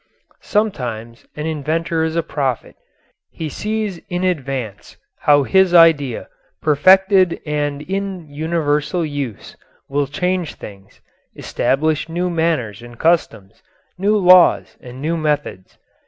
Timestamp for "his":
5.43-5.75